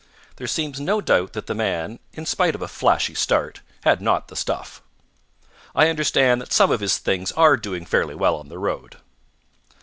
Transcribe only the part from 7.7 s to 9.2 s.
fairly well on the road.